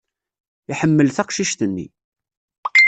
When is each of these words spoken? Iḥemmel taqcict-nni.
Iḥemmel 0.71 1.07
taqcict-nni. 1.15 1.87